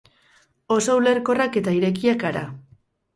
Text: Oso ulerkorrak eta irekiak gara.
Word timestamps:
Oso 0.75 0.95
ulerkorrak 1.01 1.57
eta 1.61 1.73
irekiak 1.81 2.19
gara. 2.25 2.43